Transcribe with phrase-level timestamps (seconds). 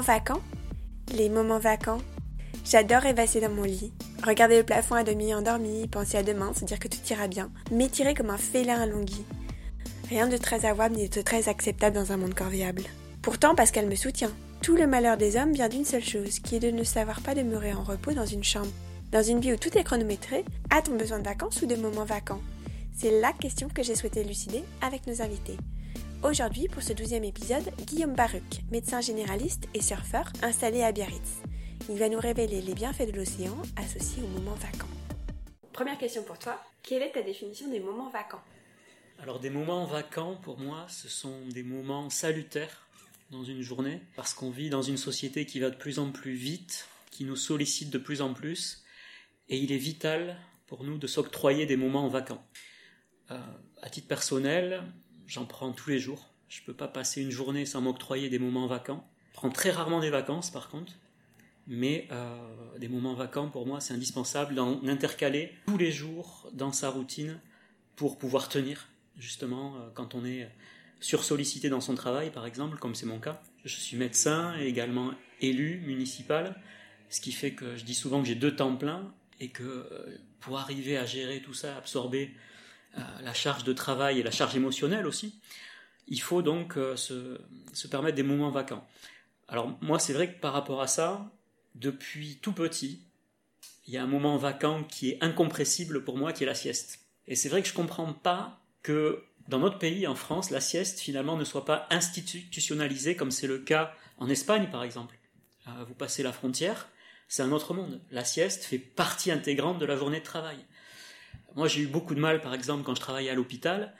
[0.00, 0.42] vacants
[1.12, 1.98] Les moments vacants
[2.64, 3.92] J'adore rêvasser dans mon lit,
[4.24, 7.50] regarder le plafond à demi endormi, penser à demain, se dire que tout ira bien,
[7.70, 9.24] m'étirer comme un félin allongui.
[10.08, 12.82] Rien de très avouable ni de très acceptable dans un monde corvéable.
[13.22, 14.32] Pourtant, qu'elle me soutient.
[14.62, 17.34] Tout le malheur des hommes vient d'une seule chose, qui est de ne savoir pas
[17.34, 18.72] demeurer en repos dans une chambre.
[19.12, 22.42] Dans une vie où tout est chronométré, a-t-on besoin de vacances ou de moments vacants?
[22.94, 25.56] C'est la question que j'ai souhaité élucider avec nos invités.
[26.24, 31.42] Aujourd'hui, pour ce douzième épisode, Guillaume Baruch, médecin généraliste et surfeur installé à Biarritz.
[31.88, 34.88] Il va nous révéler les bienfaits de l'océan associés aux moments vacants.
[35.72, 38.42] Première question pour toi, quelle est ta définition des moments vacants?
[39.20, 42.88] Alors des moments vacants, pour moi, ce sont des moments salutaires
[43.30, 46.34] dans une journée, parce qu'on vit dans une société qui va de plus en plus
[46.34, 48.82] vite, qui nous sollicite de plus en plus,
[49.48, 52.44] et il est vital pour nous de s'octroyer des moments vacants.
[53.30, 53.38] Euh,
[53.82, 54.82] à titre personnel,
[55.28, 56.28] j'en prends tous les jours.
[56.48, 59.08] Je ne peux pas passer une journée sans m'octroyer des moments vacants.
[59.30, 60.94] Je prends très rarement des vacances, par contre.
[61.68, 62.36] Mais euh,
[62.78, 67.38] des moments vacants, pour moi, c'est indispensable d'en intercaler tous les jours dans sa routine
[67.94, 70.48] pour pouvoir tenir justement, euh, quand on est
[71.00, 73.42] sursollicité dans son travail, par exemple, comme c'est mon cas.
[73.64, 76.56] Je suis médecin et également élu municipal,
[77.10, 80.18] ce qui fait que je dis souvent que j'ai deux temps pleins et que euh,
[80.40, 82.34] pour arriver à gérer tout ça, absorber
[83.22, 85.40] la charge de travail et la charge émotionnelle aussi,
[86.08, 87.38] il faut donc se,
[87.72, 88.86] se, permettre des moments vacants.
[89.46, 91.30] Alors moi, c'est vrai que par rapport à ça,
[91.74, 93.02] depuis tout petit,
[93.86, 97.00] il y a un moment vacant qui est incompressible pour moi, qui est la sieste.
[97.26, 100.60] Et c'est vrai que je ne comprends pas que dans notre pays, en France, la
[100.60, 105.18] sieste finalement ne soit pas institutionnalisée comme c'est le cas en Espagne par exemple.
[105.66, 106.88] Euh, vous passez la frontière,
[107.28, 108.00] c'est un autre monde.
[108.10, 110.58] La sieste fait partie intégrante de la journée de travail.
[111.54, 113.94] Moi j'ai eu beaucoup de mal par exemple quand je travaillais à l'hôpital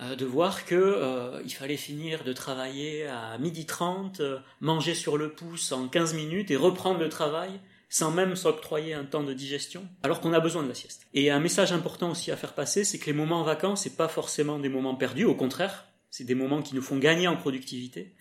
[0.00, 4.22] euh, de voir que euh, il fallait finir de travailler à midi 30,
[4.60, 7.60] manger sur le pouce en 15 minutes et reprendre le travail
[7.94, 11.06] sans même s'octroyer un temps de digestion, alors qu'on a besoin de la sieste.
[11.14, 13.96] Et un message important aussi à faire passer, c'est que les moments en vacances, c'est
[13.96, 17.36] pas forcément des moments perdus, au contraire, c'est des moments qui nous font gagner en
[17.36, 18.12] productivité.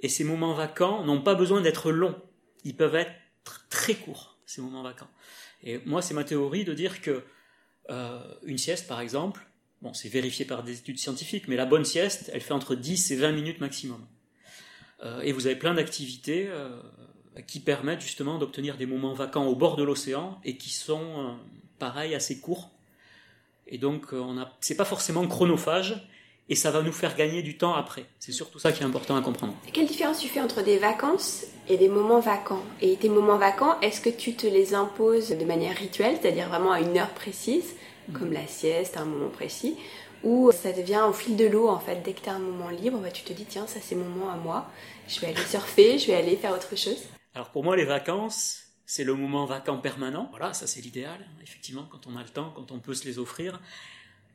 [0.00, 2.16] Et ces moments vacants n'ont pas besoin d'être longs,
[2.64, 3.12] ils peuvent être
[3.70, 5.08] très courts, ces moments vacants.
[5.62, 7.24] Et moi, c'est ma théorie de dire que
[7.90, 9.46] euh, une sieste, par exemple,
[9.82, 13.10] bon, c'est vérifié par des études scientifiques, mais la bonne sieste, elle fait entre 10
[13.10, 14.04] et 20 minutes maximum.
[15.02, 16.80] Euh, et vous avez plein d'activités euh,
[17.46, 21.38] qui permettent justement d'obtenir des moments vacants au bord de l'océan et qui sont,
[21.78, 22.70] pareil, assez courts.
[23.66, 26.08] Et donc, on a, c'est pas forcément chronophage
[26.48, 28.06] et ça va nous faire gagner du temps après.
[28.18, 29.54] C'est surtout ça qui est important à comprendre.
[29.72, 32.62] Quelle différence tu fais entre des vacances et des moments vacants?
[32.80, 36.72] Et tes moments vacants, est-ce que tu te les imposes de manière rituelle, c'est-à-dire vraiment
[36.72, 37.74] à une heure précise,
[38.12, 39.76] comme la sieste à un moment précis
[40.24, 42.02] ou ça devient au fil de l'eau en fait.
[42.04, 44.08] Dès que tu as un moment libre, bah, tu te dis tiens, ça c'est mon
[44.08, 44.70] moment à moi,
[45.06, 47.04] je vais aller surfer, je vais aller faire autre chose.
[47.34, 50.28] Alors pour moi, les vacances, c'est le moment vacant permanent.
[50.30, 51.28] Voilà, ça c'est l'idéal.
[51.42, 53.60] Effectivement, quand on a le temps, quand on peut se les offrir.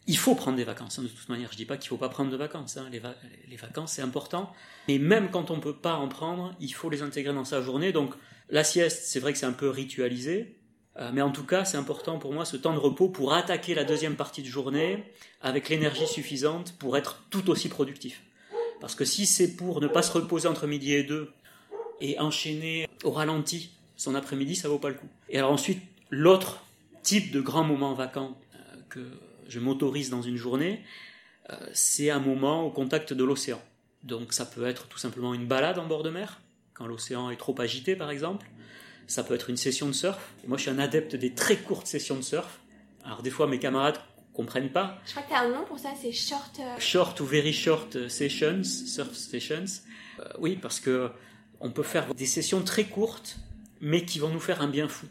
[0.06, 1.50] Il faut prendre des vacances, hein, de toute manière.
[1.50, 2.78] Je ne dis pas qu'il ne faut pas prendre de vacances.
[2.78, 2.90] Hein.
[2.92, 4.52] Les, vacances, c'est important.
[4.88, 7.62] Mais même quand on ne peut pas en prendre, il faut les intégrer dans sa
[7.62, 7.92] journée.
[7.92, 8.14] Donc
[8.50, 10.58] la sieste, c'est vrai que c'est un peu ritualisé.
[10.98, 13.74] Euh, mais en tout cas, c'est important pour moi ce temps de repos pour attaquer
[13.74, 15.04] la deuxième partie de journée
[15.42, 18.22] avec l'énergie suffisante pour être tout aussi productif.
[18.80, 21.32] Parce que si c'est pour ne pas se reposer entre midi et deux
[22.02, 25.08] et enchaîner au ralenti son après-midi, ça vaut pas le coup.
[25.30, 26.64] Et alors ensuite, l'autre
[27.02, 28.58] type de grand moment vacant euh,
[28.90, 29.00] que
[29.48, 30.84] je m'autorise dans une journée,
[31.50, 33.62] euh, c'est un moment au contact de l'océan.
[34.04, 36.42] Donc ça peut être tout simplement une balade en bord de mer,
[36.74, 38.48] quand l'océan est trop agité par exemple.
[39.08, 40.34] Ça peut être une session de surf.
[40.48, 42.60] moi je suis un adepte des très courtes sessions de surf.
[43.04, 44.00] Alors des fois mes camarades
[44.34, 45.00] comprennent pas.
[45.06, 46.60] Je crois que tu as un nom pour ça, c'est short.
[46.60, 49.66] Euh, short ou very short sessions, surf sessions.
[50.40, 51.12] oui, parce que
[51.60, 53.38] on peut faire des sessions très courtes,
[53.80, 55.08] mais qui vont nous faire un bien fou.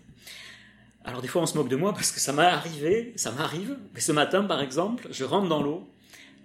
[1.04, 3.76] Alors des fois on se moque de moi parce que ça m'est arrivé, ça m'arrive,
[3.94, 5.88] mais ce matin par exemple, je rentre dans l'eau,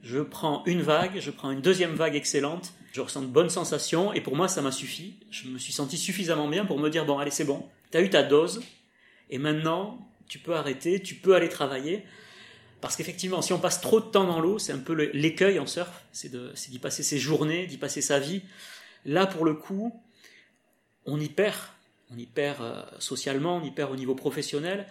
[0.03, 4.13] je prends une vague, je prends une deuxième vague excellente, je ressens de bonnes sensations
[4.13, 5.15] et pour moi ça m'a suffi.
[5.29, 8.01] Je me suis senti suffisamment bien pour me dire bon allez c'est bon, tu as
[8.01, 8.61] eu ta dose
[9.29, 12.03] et maintenant tu peux arrêter, tu peux aller travailler.
[12.81, 15.65] Parce qu'effectivement, si on passe trop de temps dans l'eau, c'est un peu l'écueil en
[15.65, 16.31] surf, c'est
[16.69, 18.43] d'y passer ses journées, d'y passer sa vie.
[19.03, 19.99] Là, pour le coup,
[21.05, 21.55] on y perd.
[22.13, 24.87] On y perd euh, socialement, on y perd au niveau professionnel.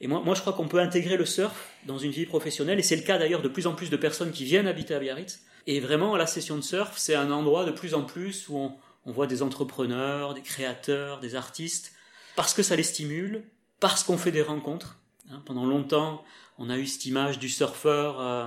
[0.00, 2.82] Et moi, moi je crois qu'on peut intégrer le surf dans une vie professionnelle, et
[2.82, 5.40] c'est le cas d'ailleurs de plus en plus de personnes qui viennent habiter à Biarritz.
[5.66, 8.76] Et vraiment, la session de surf, c'est un endroit de plus en plus où on,
[9.12, 11.92] voit des entrepreneurs, des créateurs, des artistes,
[12.36, 13.44] parce que ça les stimule,
[13.80, 14.98] parce qu'on fait des rencontres.
[15.30, 16.24] Hein, pendant longtemps,
[16.58, 18.46] on a eu cette image du surfeur euh,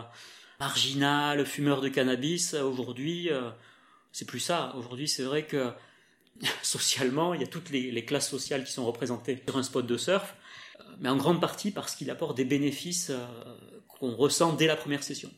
[0.60, 2.54] marginal, fumeur de cannabis.
[2.54, 3.50] Aujourd'hui, euh,
[4.12, 4.74] c'est plus ça.
[4.78, 5.72] Aujourd'hui, c'est vrai que
[6.62, 9.98] Socialement, il y a toutes les, classes sociales qui sont représentées sur un spot de
[9.98, 10.36] surf,
[10.80, 13.26] euh, mais en grande partie parce qu'il apporte des bénéfices euh,
[13.88, 15.30] qu'on ressent dès la première session.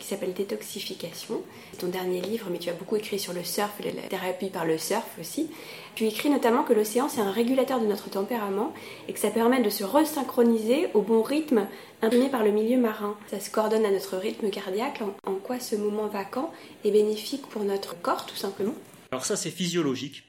[0.00, 1.42] Qui s'appelle Détoxification.
[1.70, 4.64] C'est ton dernier livre, mais tu as beaucoup écrit sur le surf la thérapie par
[4.64, 5.48] le surf aussi.
[5.94, 8.72] Tu écris notamment que l'océan, c'est un régulateur de notre tempérament
[9.06, 11.68] et que ça permet de se resynchroniser au bon rythme
[12.02, 13.16] imprimé par le milieu marin.
[13.30, 16.52] Ça se coordonne à notre rythme cardiaque, en, quoi ce moment vacant
[16.84, 18.74] est bénéfique pour notre corps, tout simplement.
[19.12, 20.24] Alors ça, c'est physiologique.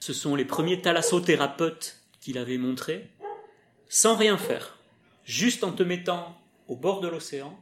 [0.00, 3.08] Ce sont les premiers thalassothérapeutes qui l'avaient montré,
[3.88, 4.78] sans rien faire,
[5.24, 6.36] juste en te mettant
[6.68, 7.56] au bord de l'océan,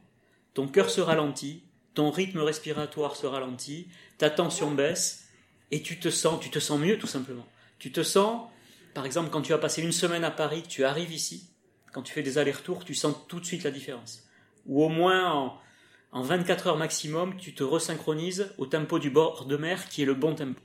[0.53, 1.63] ton cœur se ralentit,
[1.93, 3.87] ton rythme respiratoire se ralentit,
[4.17, 5.27] ta tension baisse,
[5.71, 7.47] et tu te sens, tu te sens mieux tout simplement.
[7.79, 8.49] Tu te sens,
[8.93, 11.49] par exemple, quand tu as passé une semaine à Paris, tu arrives ici,
[11.93, 14.23] quand tu fais des allers-retours, tu sens tout de suite la différence.
[14.65, 15.59] Ou au moins en,
[16.11, 20.05] en 24 heures maximum, tu te resynchronises au tempo du bord de mer qui est
[20.05, 20.59] le bon tempo.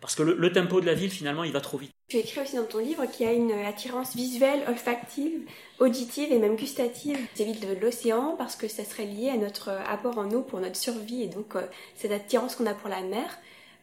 [0.00, 1.92] Parce que le, tempo de la ville, finalement, il va trop vite.
[2.08, 5.40] Tu écris aussi dans ton livre qu'il y a une attirance visuelle, olfactive,
[5.80, 10.18] auditive et même gustative vis-à-vis de l'océan parce que ça serait lié à notre apport
[10.18, 11.22] en eau pour notre survie.
[11.22, 11.62] Et donc, euh,
[11.96, 13.38] cette attirance qu'on a pour la mer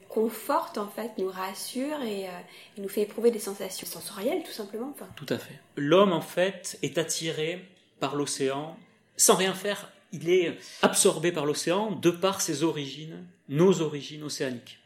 [0.07, 2.31] conforte, en fait, nous rassure et, euh,
[2.77, 4.94] nous fait éprouver des sensations sensorielles, tout simplement.
[4.95, 5.09] Enfin.
[5.17, 5.59] Tout à fait.
[5.75, 7.65] L'homme, en fait, est attiré
[8.00, 8.77] par l'océan
[9.17, 9.91] sans rien faire.
[10.13, 14.79] Il est absorbé par l'océan de par ses origines, nos origines océaniques.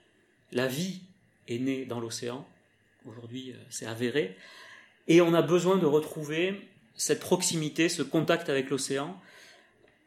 [0.52, 1.02] La vie
[1.50, 2.46] est né dans l'océan.
[3.06, 4.36] Aujourd'hui, euh, c'est avéré.
[5.08, 9.20] Et on a besoin de retrouver cette proximité, ce contact avec l'océan,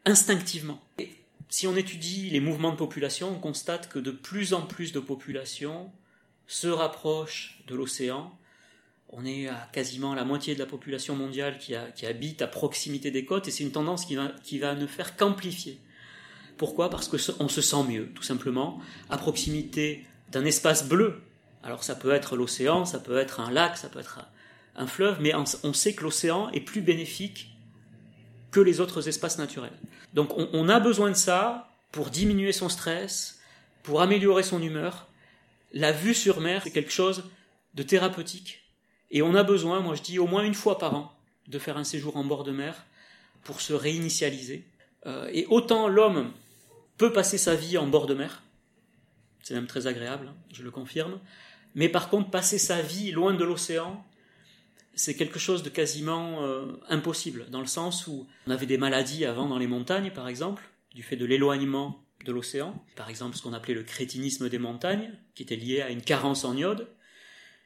[0.05, 0.81] instinctivement.
[0.99, 1.09] Et
[1.49, 4.99] si on étudie les mouvements de population, on constate que de plus en plus de
[4.99, 5.91] populations
[6.47, 8.35] se rapprochent de l'océan.
[9.09, 11.75] On est à quasiment la moitié de la population mondiale qui,
[12.05, 15.15] habite à proximité des côtes, et c'est une tendance qui va, qui va ne faire
[15.15, 15.79] qu'amplifier.
[16.57, 16.89] Pourquoi?
[16.89, 18.79] Parce qu'on se sent mieux, tout simplement,
[19.09, 21.21] à proximité d'un espace bleu,
[21.63, 24.19] alors ça peut être l'océan, ça peut être un lac, ça peut être
[24.75, 27.55] un fleuve, mais on sait que l'océan est plus bénéfique
[28.51, 29.77] que les autres espaces naturels.
[30.13, 33.39] Donc on, a besoin de ça pour diminuer son stress,
[33.81, 35.07] pour améliorer son humeur.
[35.71, 37.23] La vue sur mer, c'est quelque chose
[37.73, 38.63] de thérapeutique.
[39.09, 41.13] Et on a besoin, moi je dis, au moins une fois par an,
[41.47, 42.85] de faire un séjour en bord de mer
[43.43, 44.65] pour se réinitialiser.
[45.05, 46.31] Euh, et autant l'homme
[46.97, 48.43] peut passer sa vie en bord de mer,
[49.41, 51.19] c'est même très agréable, hein, je le confirme,
[51.75, 54.03] mais par contre, passer sa vie loin de l'océan,
[54.95, 59.25] c'est quelque chose de quasiment euh, impossible, dans le sens où on avait des maladies
[59.25, 63.41] avant dans les montagnes, par exemple, du fait de l'éloignement de l'océan, par exemple ce
[63.41, 66.87] qu'on appelait le crétinisme des montagnes, qui était lié à une carence en iode.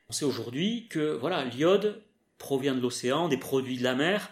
[0.10, 2.02] On sait aujourd'hui que voilà, l'iode
[2.38, 4.30] provient de l'océan, des produits de la mer.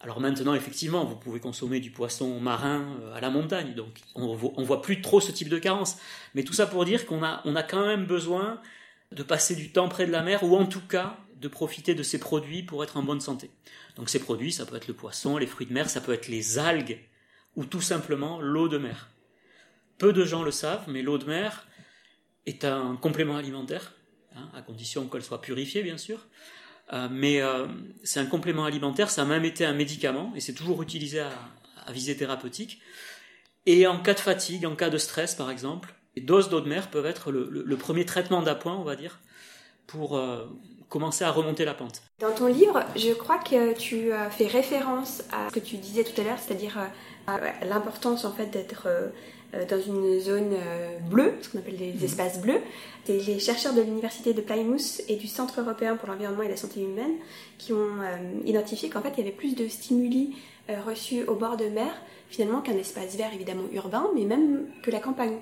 [0.00, 4.34] Alors maintenant, effectivement, vous pouvez consommer du poisson marin euh, à la montagne, donc on
[4.34, 5.98] voit, voit plus trop ce type de carence.
[6.34, 8.60] Mais tout ça pour dire qu'on a, on a quand même besoin
[9.12, 12.02] de passer du temps près de la mer ou en tout cas de profiter de
[12.02, 13.50] ces produits pour être en bonne santé.
[13.96, 16.28] Donc ces produits, ça peut être le poisson, les fruits de mer, ça peut être
[16.28, 16.98] les algues
[17.56, 19.10] ou tout simplement l'eau de mer.
[19.98, 21.66] Peu de gens le savent, mais l'eau de mer
[22.46, 23.94] est un complément alimentaire,
[24.34, 26.26] hein, à condition qu'elle soit purifiée bien sûr.
[26.92, 27.66] Euh, mais euh,
[28.02, 31.92] c'est un complément alimentaire, ça a même été un médicament et c'est toujours utilisé à,
[31.92, 32.80] visée thérapeutique.
[33.66, 36.68] Et en cas de fatigue, en cas de stress par exemple, les doses d'eau de
[36.68, 39.20] mer peuvent être le, premier traitement d'appoint, on va dire,
[39.86, 40.46] pour euh,
[40.88, 42.02] commencer à remonter la pente.
[42.18, 46.02] Dans ton livre, je crois que tu as fait référence à ce que tu disais
[46.02, 46.76] tout à l'heure, c'est-à-dire
[47.28, 49.10] euh, l'importance en fait d'être euh,
[49.70, 50.56] dans une zone
[51.08, 52.04] bleue, ce qu'on appelle des mhm.
[52.04, 52.60] espaces bleus.
[53.04, 56.56] C'est les chercheurs de l'université de Plymouth et du Centre européen pour l'environnement et la
[56.56, 57.14] santé humaine
[57.58, 57.96] qui ont
[58.44, 60.36] identifié qu'en fait il y avait plus de stimuli
[60.86, 61.92] reçus au bord de mer
[62.28, 65.38] finalement qu'un espace vert évidemment urbain, mais même que la campagne.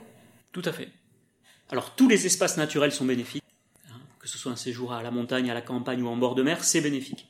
[0.57, 0.89] Tout à fait.
[1.69, 3.45] Alors tous les espaces naturels sont bénéfiques,
[3.91, 6.35] hein, que ce soit un séjour à la montagne, à la campagne ou en bord
[6.35, 7.29] de mer, c'est bénéfique.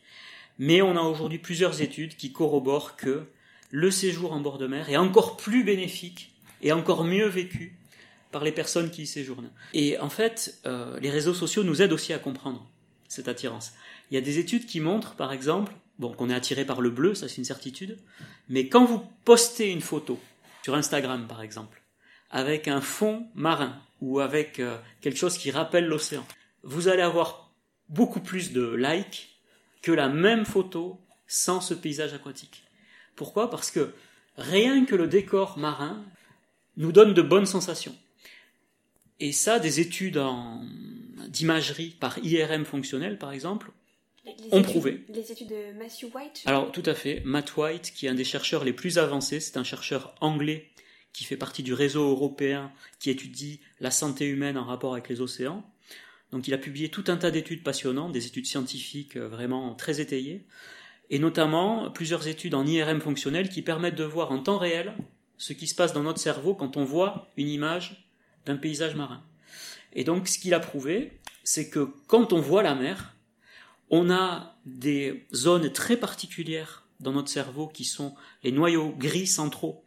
[0.61, 3.27] Mais on a aujourd'hui plusieurs études qui corroborent que
[3.73, 7.77] le séjour en bord de mer est encore plus bénéfique et encore mieux vécu
[8.31, 9.51] par les personnes qui y séjournent.
[9.75, 12.71] Et en fait, euh, les réseaux sociaux nous aident aussi à comprendre
[13.09, 13.73] cette attirance.
[14.13, 16.91] Il y a des études qui montrent, par exemple, bon, qu'on est attiré par le
[16.91, 17.99] bleu, ça c'est une certitude,
[18.49, 20.21] mais quand vous postez une photo
[20.63, 21.83] sur Instagram, par exemple,
[22.31, 26.27] avec un fond marin ou avec euh, quelque chose qui rappelle l'océan.
[26.63, 27.51] vous allez avoir
[27.89, 29.41] beaucoup plus de likes
[29.83, 32.65] que la même photo sans ce paysage aquatique.
[33.15, 33.51] Pourquoi?
[33.51, 33.93] Parce que
[34.37, 36.05] rien que le décor marin
[36.77, 37.97] nous donne de bonnes sensations.
[39.19, 40.21] Et ça, des études
[41.29, 43.71] d'imagerie par IRM fonctionnel, par exemple,
[44.53, 45.05] ont prouvé.
[45.09, 47.23] Les études de Matthew White Alors, tout à fait.
[47.25, 50.69] Matt White, qui est un des chercheurs les plus avancés, c'est un chercheur anglais
[51.17, 55.23] qui fait partie du réseau européen qui étudie la santé humaine en rapport avec les
[55.23, 55.65] océans.
[56.31, 60.03] Donc, il a publié tout un tas d'études passionnantes, des études scientifiques euh, vraiment très
[60.03, 60.45] étayées,
[61.09, 64.93] et notamment plusieurs études en IRM fonctionnel qui permettent de voir en temps réel
[65.39, 68.07] ce qui se passe dans notre cerveau quand on voit une image
[68.45, 69.25] d'un paysage marin.
[69.95, 73.17] Et donc, ce qu'il a prouvé, c'est que quand on voit la mer,
[73.89, 79.86] on a des zones très particulières dans notre cerveau qui sont les noyaux gris centraux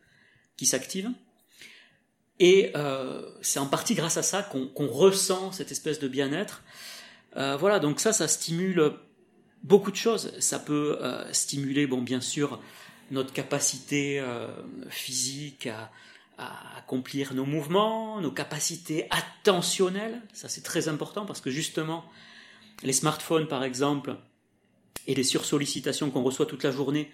[0.59, 1.09] qui s'activent.
[2.39, 6.63] Et euh, c'est en partie grâce à ça qu'on ressent cette espèce de bien-être.
[7.37, 8.91] Euh, voilà, donc ça, ça stimule
[9.63, 10.33] beaucoup de choses.
[10.39, 12.59] Ça peut euh, stimuler, bon, bien sûr,
[13.09, 14.21] notre capacité
[14.89, 15.89] physique à,
[16.77, 20.21] accomplir nos mouvements, nos capacités attentionnelles.
[20.33, 22.03] Ça, c'est très important parce que justement,
[22.83, 24.17] les smartphones, par exemple,
[25.07, 27.09] et les sursollicitations qu'on reçoit toute la journée,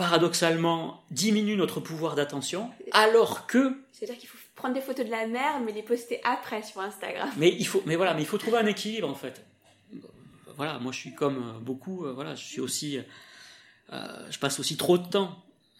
[0.00, 3.62] paradoxalement, diminuent notre pouvoir d'attention, alors que...
[3.92, 7.28] C'est-à-dire qu'il faut prendre des photos de la mer, mais les poster après sur Instagram.
[7.36, 9.44] Mais il faut, mais voilà, mais il faut trouver un équilibre, en fait.
[10.56, 12.98] Voilà, moi je suis comme euh, beaucoup, euh, voilà, je suis aussi...
[13.90, 15.36] je passe aussi trop de temps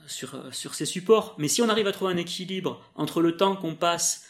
[0.07, 1.35] sur, sur ces supports.
[1.39, 4.27] Mais si on arrive à trouver un équilibre entre le temps qu'on passe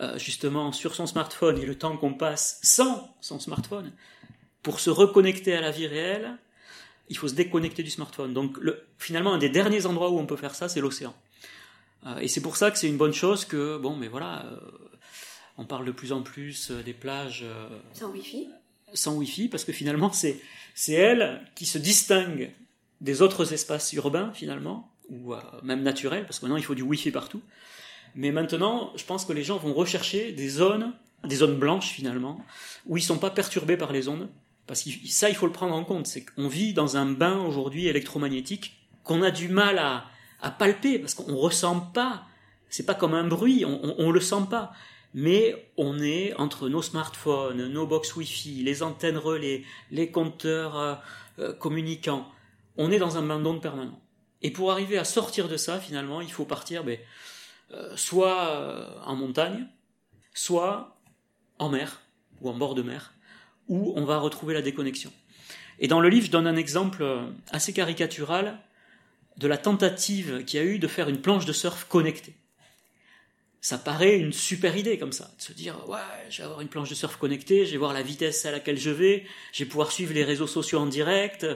[0.00, 3.92] euh, justement sur son smartphone et le temps qu'on passe sans son smartphone,
[4.62, 6.38] pour se reconnecter à la vie réelle,
[7.08, 8.32] il faut se déconnecter du smartphone.
[8.32, 11.14] Donc le, finalement, un des derniers endroits où on peut faire ça, c'est l'océan.
[12.06, 14.58] Euh, et c'est pour ça que c'est une bonne chose que, bon, mais voilà, euh,
[15.58, 17.44] on parle de plus en plus des plages...
[17.92, 18.48] sans Wi-Fi
[18.94, 20.40] Sans Wi-Fi, parce que finalement, c'est,
[20.74, 22.50] c'est elles qui se distinguent
[23.00, 27.10] des autres espaces urbains, finalement, ou même naturels, parce que maintenant, il faut du Wi-Fi
[27.10, 27.40] partout.
[28.16, 30.94] Mais maintenant, je pense que les gens vont rechercher des zones,
[31.24, 32.44] des zones blanches finalement,
[32.86, 34.28] où ils ne sont pas perturbés par les ondes.
[34.66, 36.06] Parce que ça, il faut le prendre en compte.
[36.06, 40.04] C'est qu'on vit dans un bain aujourd'hui électromagnétique qu'on a du mal à,
[40.58, 42.24] palper parce qu'on ressent pas.
[42.68, 44.72] C'est pas comme un bruit, on, ne le sent pas.
[45.14, 50.94] Mais on est entre nos smartphones, nos box Wi-Fi, les antennes relais, les compteurs euh,
[51.38, 52.28] euh, communicants.
[52.76, 53.98] On est dans un bain d'ondes permanent.
[54.42, 56.84] Et pour arriver à sortir de ça, finalement, il faut partir.
[56.84, 56.98] Ben,
[57.72, 59.66] euh, soit euh, en montagne,
[60.34, 60.96] soit
[61.58, 62.00] en mer
[62.40, 63.12] ou en bord de mer,
[63.68, 65.12] où on va retrouver la déconnexion.
[65.78, 68.58] Et dans le livre, je donne un exemple euh, assez caricatural
[69.36, 72.34] de la tentative qu'il y a eu de faire une planche de surf connectée.
[73.60, 75.98] Ça paraît une super idée comme ça, de se dire ouais,
[76.30, 78.78] je vais avoir une planche de surf connectée, je vais voir la vitesse à laquelle
[78.78, 81.46] je vais, je vais pouvoir suivre les réseaux sociaux en direct,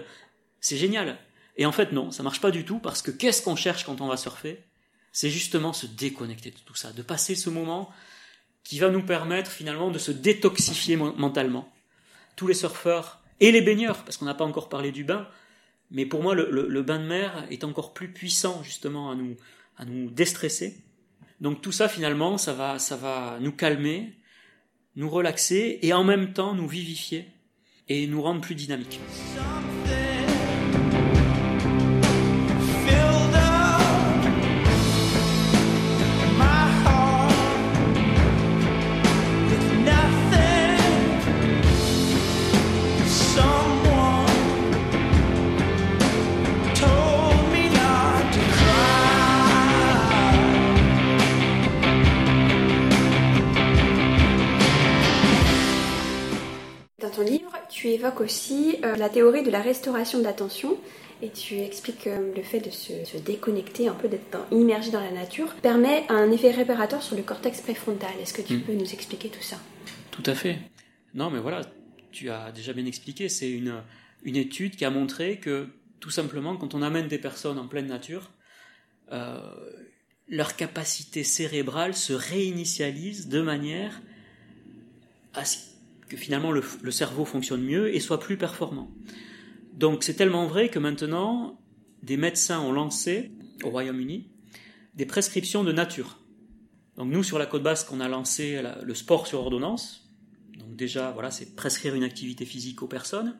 [0.61, 1.19] c'est génial.
[1.57, 4.01] Et en fait non, ça marche pas du tout parce que qu'est-ce qu'on cherche quand
[4.01, 4.61] on va surfer?
[5.13, 7.91] C'est justement se déconnecter de tout ça, de passer ce moment
[8.65, 11.73] qui va nous permettre finalement de se détoxifier mentalement.
[12.41, 15.29] Tous les surfeurs et les baigneurs, parce qu'on n'a pas encore parlé du bain,
[15.91, 19.37] mais pour moi le, bain de mer est encore plus puissant justement à nous,
[19.77, 20.83] à nous déstresser.
[21.43, 24.15] Donc tout ça finalement, ça va, ça va nous calmer,
[24.97, 27.29] nous relaxer et en même temps nous vivifier
[27.91, 29.01] et nous rendre plus dynamiques.
[58.01, 60.79] Évoques aussi euh, la théorie de la restauration de l'attention
[61.23, 65.11] et tu expliques que le fait de se, déconnecter, un peu d'être immergé dans la
[65.11, 68.11] nature, permet un effet réparateur sur le cortex préfrontal.
[68.23, 68.63] Est-ce que tu hmm.
[68.63, 69.59] peux nous expliquer tout ça?
[70.13, 70.59] Tout à fait.
[71.13, 71.61] Non, mais voilà,
[72.11, 73.29] tu as déjà bien expliqué.
[73.29, 73.83] C'est une,
[74.23, 75.69] une étude qui a montré que
[76.01, 78.31] tout simplement, quand on amène des personnes en pleine nature,
[79.13, 79.39] euh,
[80.27, 84.01] leur capacité cérébrale se réinitialise de manière
[85.35, 85.70] à ce
[86.11, 88.91] que finalement le, cerveau fonctionne mieux et soit plus performant.
[89.73, 91.59] Donc c'est tellement vrai que maintenant,
[92.03, 93.31] des médecins ont lancé
[93.63, 94.29] au Royaume-Uni
[94.95, 96.19] des prescriptions de nature.
[96.97, 100.11] Donc nous, sur la côte basque, on a lancé le sport sur ordonnance.
[100.59, 103.39] Donc déjà, voilà, c'est prescrire une activité physique aux personnes.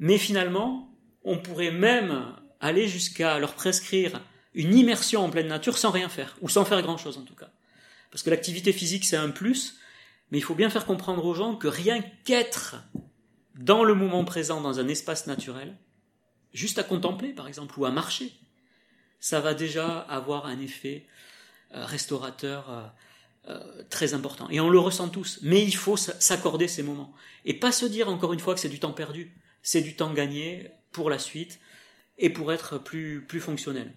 [0.00, 4.22] Mais finalement, on pourrait même aller jusqu'à leur prescrire
[4.54, 7.50] une immersion en pleine nature sans rien faire, ou sans faire grand-chose en tout cas.
[8.10, 9.78] Parce que l'activité physique, c'est un plus,
[10.32, 12.76] Mais il faut bien faire comprendre aux gens que rien qu'être
[13.54, 15.76] dans le moment présent, dans un espace naturel,
[16.54, 18.32] juste à contempler par exemple, ou à marcher,
[19.20, 21.06] ça va déjà avoir un effet
[21.74, 22.86] euh, restaurateur euh,
[23.48, 24.48] euh, très important.
[24.48, 25.38] Et on le ressent tous.
[25.42, 27.12] Mais il faut s'accorder ces moments.
[27.44, 29.36] Et pas se dire encore une fois que c'est du temps perdu.
[29.62, 31.60] C'est du temps gagné pour la suite
[32.16, 33.92] et pour être plus, plus fonctionnel.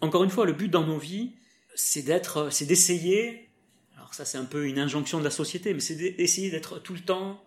[0.00, 1.34] Encore une fois, le but dans nos vies,
[1.76, 3.49] c'est d'être, c'est d'essayer.
[4.10, 7.00] Ça, c'est un peu une injonction de la société, mais c'est d'essayer d'être tout le
[7.00, 7.42] temps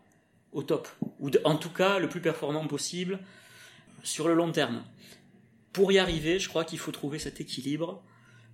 [0.54, 0.88] au top,
[1.20, 3.20] ou en tout cas le plus performant possible
[4.04, 4.84] sur le long terme.
[5.72, 8.02] Pour y arriver, je crois qu'il faut trouver cet équilibre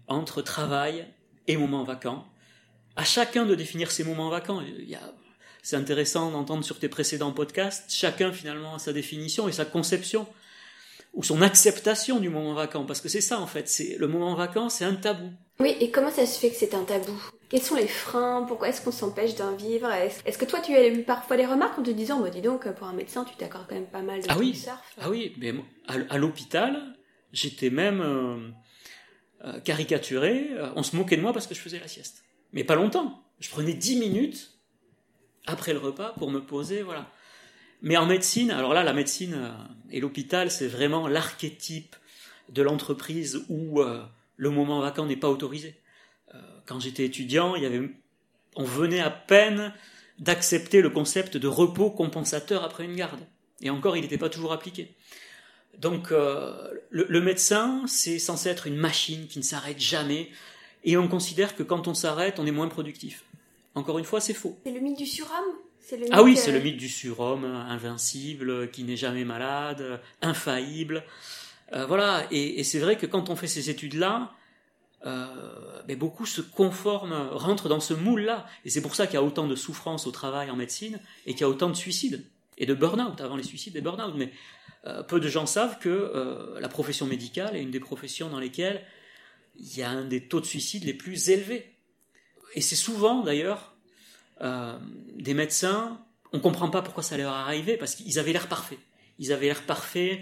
[0.07, 1.07] entre travail
[1.47, 2.25] et moments vacants.
[2.95, 4.63] À chacun de définir ses moments vacants.
[5.61, 10.25] C'est intéressant d'entendre sur tes précédents podcasts, chacun finalement a sa définition et sa conception
[11.13, 14.35] ou son acceptation du moment vacant, parce que c'est ça en fait, c'est le moment
[14.35, 15.31] vacant, c'est un tabou.
[15.59, 17.19] Oui, et comment ça se fait que c'est un tabou?
[17.49, 18.45] Quels sont les freins?
[18.47, 19.89] Pourquoi est-ce qu'on s'empêche d'en vivre?
[19.91, 22.71] Est-ce que toi tu as eu parfois des remarques en te disant, bah, dis donc,
[22.73, 24.55] pour un médecin, tu t'accordes quand même pas mal de ah oui.
[24.55, 24.77] surf?
[24.99, 25.53] Ah oui, mais
[25.87, 26.95] à, l'hôpital,
[27.33, 28.49] j'étais même euh,
[29.45, 32.23] euh, caricaturé, euh, on se moquait de moi parce que je faisais la sieste.
[32.53, 33.23] Mais pas longtemps.
[33.39, 34.59] Je prenais 10 minutes
[35.47, 37.09] après le repas pour me poser, voilà.
[37.81, 39.51] Mais en médecine, alors là, la médecine euh,
[39.89, 41.95] et l'hôpital, c'est vraiment l'archétype
[42.49, 44.03] de l'entreprise où euh,
[44.35, 45.75] le moment vacant n'est pas autorisé.
[46.69, 47.89] Euh, quand j'étais étudiant, il y avait,
[48.55, 49.73] on venait à peine
[50.19, 53.21] d'accepter le concept de repos compensateur après une garde.
[53.61, 54.93] Et encore, il n'était pas toujours appliqué.
[55.77, 60.29] Donc, le, le, médecin, c'est censé être une machine qui ne s'arrête jamais,
[60.83, 63.23] et on considère que quand on s'arrête, on est moins productif.
[63.75, 64.57] Encore une fois, c'est faux.
[64.65, 65.55] C'est le mythe du surhomme?
[66.11, 71.03] Ah oui, c'est le mythe du surhomme, invincible, qui n'est jamais malade, infaillible.
[71.73, 74.33] Euh, voilà, et, c'est vrai que quand on fait ces études-là,
[75.05, 78.45] euh, ben beaucoup se conforment, rentrent dans ce moule-là.
[78.65, 81.33] Et c'est pour ça qu'il y a autant de souffrance au travail en médecine et
[81.33, 82.25] qu'il y a autant de suicides
[82.57, 84.13] et de burn-out, avant les suicides et burn-out.
[84.15, 84.31] Mais
[84.85, 88.85] euh, peu de gens savent que la profession médicale est une des professions dans lesquelles
[89.59, 91.75] il y a un des taux de suicide les plus élevés.
[92.55, 93.75] Et c'est souvent, d'ailleurs,
[94.41, 94.77] euh,
[95.15, 98.79] des médecins, on comprend pas pourquoi ça leur est arrivé, parce qu'ils avaient l'air parfaits.
[99.19, 100.19] Ils avaient l'air parfaits,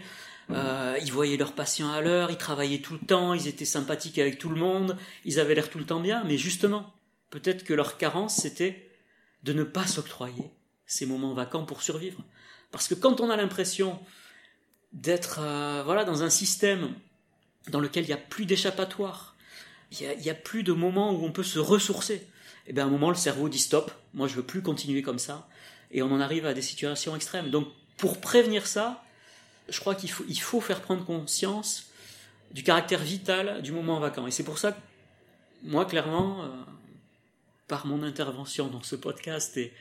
[0.50, 4.18] euh, ils voyaient leurs patients à l'heure, ils travaillaient tout le temps, ils étaient sympathiques
[4.18, 6.94] avec tout le monde, ils avaient l'air tout le temps bien, mais justement,
[7.30, 8.90] peut-être que leur carence, c'était
[9.44, 10.52] de ne pas s'octroyer
[10.86, 12.24] ces moments vacants pour survivre.
[12.72, 14.00] Parce que quand on a l'impression
[14.94, 16.94] d'être euh, voilà dans un système
[17.70, 19.36] dans lequel il n'y a plus d'échappatoire,
[19.92, 22.24] il n'y a, plus de moments où on peut se ressourcer, et
[22.68, 25.20] eh bien à un moment le cerveau dit stop, moi je veux plus continuer comme
[25.20, 25.48] ça,
[25.92, 27.50] et on en arrive à des situations extrêmes.
[27.50, 29.04] Donc pour prévenir ça,
[29.70, 31.88] je crois qu'il faut, il faut faire prendre conscience
[32.52, 34.28] du caractère vital du moment vacant.
[34.28, 34.80] Et c'est pour ça que
[35.64, 36.48] moi clairement, euh,
[37.68, 39.74] par mon intervention dans ce podcast et,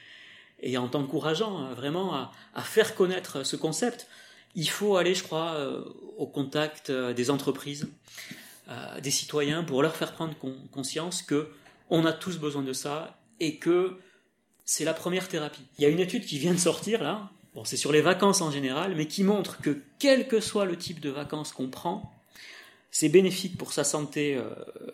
[0.60, 4.08] et en t'encourageant euh, vraiment à, faire connaître ce concept,
[4.54, 5.84] il faut aller, je crois, euh,
[6.16, 7.88] au contact des entreprises,
[9.00, 10.34] des citoyens, pour leur faire prendre
[10.72, 11.52] conscience que
[11.88, 13.98] on a tous besoin de ça et que
[14.64, 15.62] c'est la première thérapie.
[15.78, 18.42] Il y a une étude qui vient de sortir là, bon, c'est sur les vacances
[18.42, 22.14] en général, mais qui montre que quel que soit le type de vacances qu'on prend,
[22.90, 24.50] c'est bénéfique pour sa santé euh,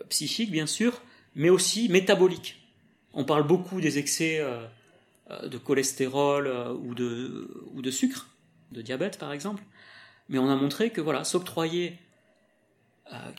[0.09, 1.03] psychique bien sûr,
[1.35, 2.63] mais aussi métabolique.
[3.13, 4.65] On parle beaucoup des excès euh,
[5.31, 6.49] euh, de cholestérol
[6.83, 8.29] ou, de, ou de sucre,
[8.71, 9.63] de diabète par exemple,
[10.29, 11.99] mais on a montré que voilà, s'octroyer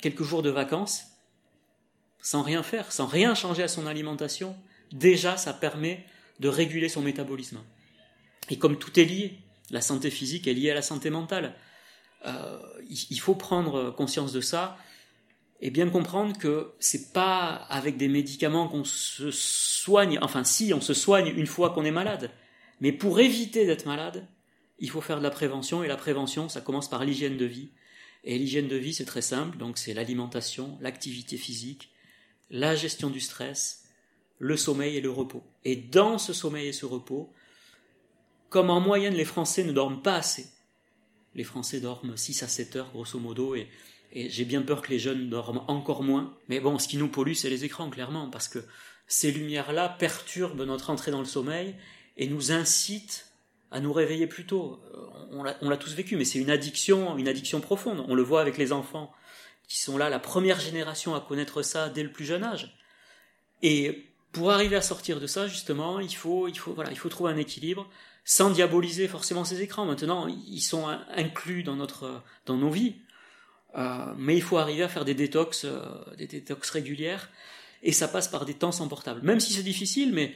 [0.02, 1.06] quelques jours de vacances,
[2.22, 4.56] sans rien faire, sans rien changer à son alimentation,
[4.92, 6.06] déjà ça permet
[6.40, 7.60] de réguler son métabolisme.
[8.54, 9.40] Et comme tout est lié,
[9.72, 11.56] la santé physique est liée à la santé mentale.
[12.28, 12.60] Euh,
[13.10, 14.78] il faut prendre conscience de ça
[15.60, 20.82] et bien comprendre que c'est pas avec des médicaments qu'on se soigne, enfin si on
[20.82, 22.30] se soigne une fois qu'on est malade,
[22.80, 24.28] mais pour éviter d'être malade,
[24.78, 27.72] il faut faire de la prévention et la prévention ça commence par l'hygiène de vie.
[28.24, 31.90] Et l'hygiène de vie c'est très simple, donc c'est l'alimentation, l'activité physique,
[32.52, 33.86] la gestion du stress,
[34.38, 35.44] le sommeil et le repos.
[35.66, 37.34] Et dans ce sommeil et ce repos,
[38.54, 40.46] comme en moyenne les Français ne dorment pas assez,
[41.34, 43.68] les Français dorment 6 à 7 heures grosso modo, et,
[44.14, 46.38] j'ai bien peur que les jeunes dorment encore moins.
[46.50, 48.60] Mais bon, ce qui nous pollue, c'est les écrans, clairement, parce que
[49.08, 51.74] ces lumières-là perturbent notre entrée dans le sommeil
[52.16, 53.32] et nous incitent
[53.72, 54.80] à nous réveiller plus tôt.
[54.94, 58.06] Euh, on l'a tous vécu, mais c'est une addiction, une addiction profonde.
[58.08, 59.12] On le voit avec les enfants
[59.68, 62.78] qui sont là, la première génération à connaître ça dès le plus jeune âge.
[63.64, 67.10] Et pour arriver à sortir de ça, justement, il faut, il faut, voilà, il faut
[67.10, 67.90] trouver un équilibre,
[68.26, 69.86] sans diaboliser forcément ces écrans.
[69.86, 72.96] Maintenant, ils sont inclus dans notre, dans nos vies,
[73.76, 75.82] euh, mais il faut arriver à faire des détox, euh,
[76.18, 77.30] des détox régulières,
[77.82, 79.22] et ça passe par des temps sans portable.
[79.24, 80.36] Même si c'est difficile, mais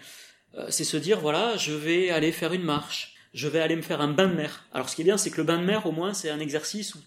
[0.55, 3.81] euh, c'est se dire voilà, je vais aller faire une marche, je vais aller me
[3.81, 4.65] faire un bain de mer.
[4.73, 6.39] Alors ce qui est bien, c'est que le bain de mer, au moins, c'est un
[6.39, 6.99] exercice où,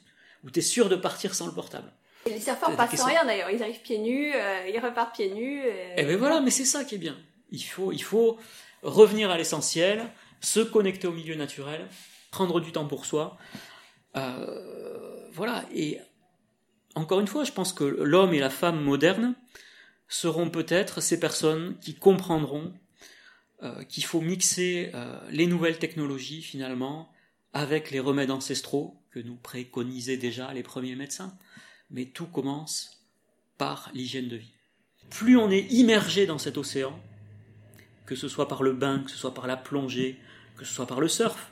[0.45, 1.93] où tu es sûr de partir sans le portable.
[2.27, 5.31] Et les surfeurs passent sans rien d'ailleurs, ils arrivent pieds nus, euh, ils repartent pieds
[5.31, 5.61] nus.
[5.67, 5.95] Et...
[5.97, 7.17] Eh bien voilà, mais c'est ça qui est bien.
[7.51, 8.39] Il faut, il faut
[8.83, 10.05] revenir à l'essentiel,
[10.41, 11.89] se connecter au milieu naturel,
[12.31, 13.37] prendre du temps pour soi.
[14.17, 15.99] Euh, voilà, et
[16.95, 19.35] encore une fois, je pense que l'homme et la femme modernes
[20.09, 22.73] seront peut-être ces personnes qui comprendront
[23.63, 27.13] euh, qu'il faut mixer euh, les nouvelles technologies finalement
[27.53, 31.37] avec les remèdes ancestraux que nous préconisaient déjà les premiers médecins.
[31.91, 33.05] Mais tout commence
[33.59, 34.55] par l'hygiène de vie.
[35.11, 36.99] Plus on est immergé dans cet océan,
[38.07, 40.19] que ce soit par le bain, que ce soit par la plongée,
[40.61, 41.51] que ce soit par le surf,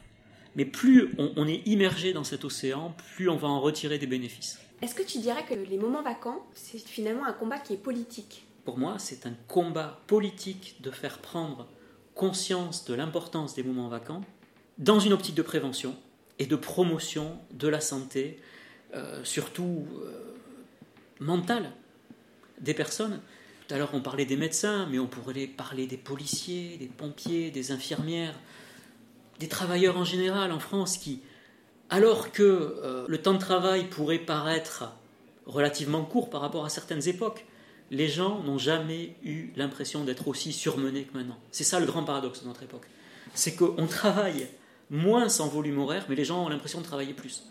[0.55, 4.07] mais plus on, on est immergé dans cet océan, plus on va en retirer des
[4.07, 4.61] bénéfices.
[4.83, 8.44] Est-ce que tu dirais que les moments vacants, c'est finalement un combat qui est politique?
[8.66, 11.66] Pour moi, c'est un combat politique de faire prendre
[12.14, 14.21] conscience de l'importance des moments vacants
[14.77, 15.97] dans une optique de prévention
[16.38, 18.38] et de promotion de la santé,
[18.94, 20.35] euh, surtout euh,
[21.18, 21.73] mentale,
[22.61, 23.21] des personnes.
[23.66, 27.51] Tout à l'heure, on parlait des médecins, mais on pourrait parler des policiers, des pompiers,
[27.51, 28.38] des infirmières,
[29.38, 31.20] des travailleurs en général en France qui,
[31.90, 34.92] alors que euh, le temps de travail pourrait paraître
[35.46, 37.46] relativement court par rapport à certaines époques,
[37.90, 41.38] les gens n'ont jamais eu l'impression d'être aussi surmenés que maintenant.
[41.51, 42.87] C'est ça le grand paradoxe de notre époque.
[43.35, 44.48] C'est qu'on travaille
[44.90, 47.44] moins sans volume horaire, mais les gens ont l'impression de travailler plus.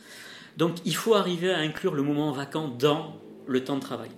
[0.58, 3.16] Donc il faut arriver à inclure le moment vacant dans
[3.48, 4.10] le temps de travail.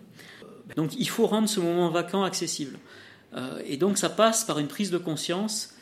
[0.75, 2.77] Donc il faut rendre ce moment vacant accessible.
[3.35, 5.75] Euh, et donc ça passe par une prise de conscience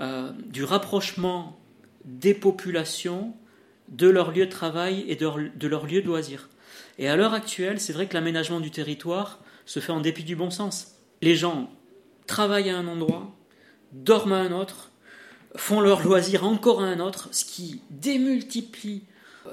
[0.00, 1.58] euh, du rapprochement
[2.04, 3.34] des populations
[3.88, 6.48] de leur lieu de travail et de, de leur lieu de loisir.
[6.98, 10.36] Et à l'heure actuelle, c'est vrai que l'aménagement du territoire se fait en dépit du
[10.36, 10.96] bon sens.
[11.22, 11.70] Les gens
[12.26, 13.34] travaillent à un endroit,
[13.92, 14.90] dorment à un autre,
[15.54, 19.02] font leur loisir encore à un autre, ce qui démultiplie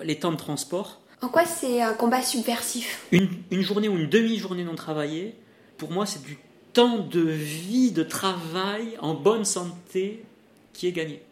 [0.04, 1.02] les temps de transport.
[1.22, 3.08] En quoi c'est un combat subversif?
[3.12, 5.36] Une, une, journée ou une demi-journée non travaillée,
[5.78, 6.38] pour moi, c'est du
[6.74, 10.26] temps de vie, de travail en bonne santé
[10.74, 11.24] qui est gagné.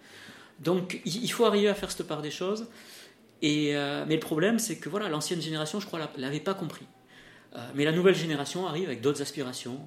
[0.59, 2.67] Donc il faut arriver à faire cette part des choses.
[3.41, 6.85] Et, euh, mais le problème, c'est que voilà, l'ancienne génération, je crois, l'avait pas compris.
[7.55, 9.79] Euh, mais la nouvelle génération arrive avec d'autres aspirations.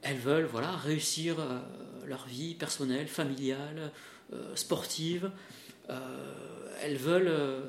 [0.00, 1.60] Elles veulent voilà, réussir euh,
[2.06, 3.92] leur vie personnelle, familiale,
[4.54, 5.30] sportive.
[6.82, 7.62] elles veulent,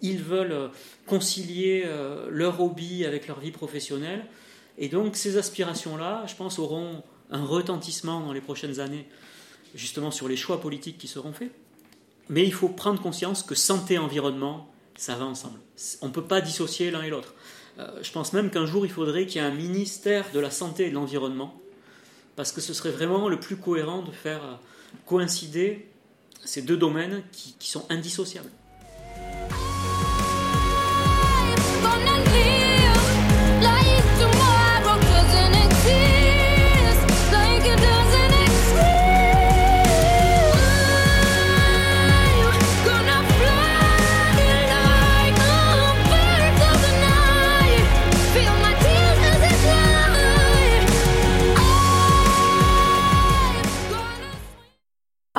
[0.00, 0.70] ils veulent
[1.04, 1.86] concilier
[2.30, 4.24] leur hobby avec leur vie professionnelle.
[4.78, 9.06] Et donc ces aspirations-là, je pense, auront un retentissement dans les prochaines années,
[9.76, 11.52] justement sur les choix politiques qui seront faits.
[12.28, 15.60] Mais il faut prendre conscience que santé et environnement, ça va ensemble.
[16.02, 17.34] On ne peut pas dissocier l'un et l'autre.
[17.78, 20.50] Euh, je pense même qu'un jour, il faudrait qu'il y ait un ministère de la
[20.50, 21.60] santé et de l'environnement,
[22.34, 24.54] parce que ce serait vraiment le plus cohérent de faire euh,
[25.04, 25.86] coïncider
[26.44, 28.50] ces deux domaines qui, qui sont indissociables.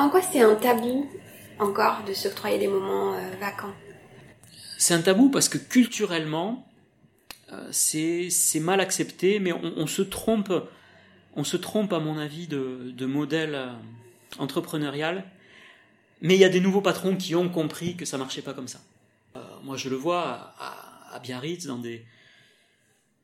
[0.08, 1.06] En quoi c'est un tabou
[1.58, 3.74] encore de s'octroyer des moments euh, vacants?
[4.78, 6.66] C'est un tabou parce que culturellement,
[7.52, 10.50] euh, c'est mal accepté, mais on, se trompe,
[11.36, 13.68] on se trompe à mon avis de, modèle euh,
[14.38, 15.24] entrepreneurial.
[16.22, 18.68] Mais il y a des nouveaux patrons qui ont compris que ça marchait pas comme
[18.68, 18.80] ça.
[19.62, 22.02] Moi, je le vois à, Biarritz, dans des,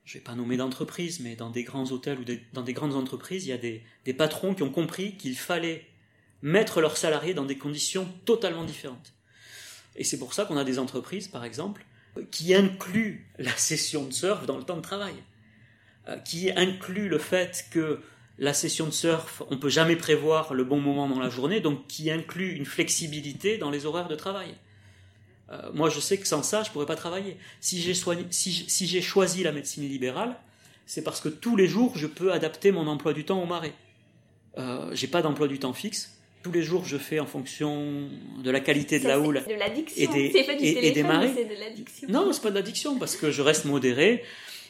[0.04, 3.46] je vais pas nommer d'entreprise, mais dans des grands hôtels ou dans des grandes entreprises,
[3.46, 5.86] il y a des patrons qui ont compris qu'il fallait
[6.44, 9.14] mettre leurs salariés dans des conditions totalement différentes.
[9.96, 11.84] Et c'est pour ça qu'on a des entreprises, par exemple,
[12.30, 15.14] qui incluent la session de surf dans le temps de travail,
[16.08, 18.00] euh, qui incluent le fait que
[18.38, 21.86] la session de surf, on peut jamais prévoir le bon moment dans la journée, donc
[21.86, 24.54] qui inclut une flexibilité dans les horaires de travail.
[25.50, 27.38] Euh, moi, je sais que sans ça, je pourrais pas travailler.
[27.60, 30.36] Si j'ai si, si choisi la médecine libérale,
[30.84, 33.72] c'est parce que tous les jours, je peux adapter mon emploi du temps au marais.
[34.58, 36.13] Euh, j'ai pas d'emploi du temps fixe
[36.44, 38.06] tous les jours, je fais en fonction
[38.42, 39.42] de la qualité de la houle
[39.96, 41.32] et des, et, des marées.
[41.32, 44.22] De non, c'est pas de l'addiction parce que je reste modéré.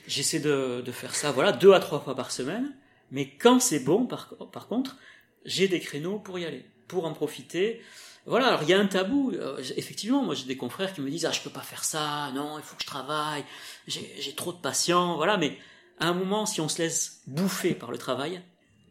[0.07, 2.73] J'essaie de, de, faire ça, voilà, deux à trois fois par semaine.
[3.11, 4.97] Mais quand c'est bon, par, par contre,
[5.45, 7.81] j'ai des créneaux pour y aller, pour en profiter.
[8.25, 9.33] Voilà, alors il y a un tabou.
[9.33, 12.31] Euh, effectivement, moi j'ai des confrères qui me disent ah je peux pas faire ça,
[12.35, 13.45] non, il faut que je travaille,
[13.89, 15.39] j'ai trop de patients, voilà.
[15.39, 15.59] Mais
[15.99, 18.43] à un moment, si on se laisse bouffer par le travail,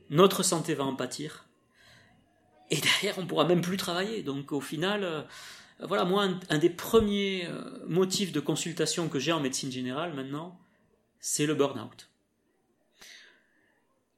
[0.09, 1.45] notre santé va en pâtir,
[2.73, 4.23] et derrière on pourra même plus travailler.
[4.23, 5.21] Donc au final, euh,
[5.79, 10.59] voilà, moi, un, des premiers euh, motifs de consultation que j'ai en médecine générale maintenant,
[11.19, 12.09] c'est le burn-out.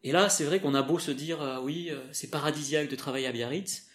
[0.03, 3.27] Et là, c'est vrai qu'on a beau se dire, euh, oui, c'est paradisiaque de travailler
[3.27, 3.87] à Biarritz,